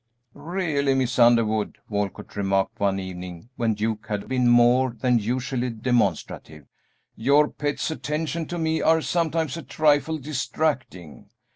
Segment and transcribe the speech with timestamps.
[0.33, 6.65] "Really, Miss Underwood," Walcott remarked one evening when Duke had been more than usually demonstrative,
[7.15, 11.29] "your pet's attentions to me are sometimes a trifle distracting.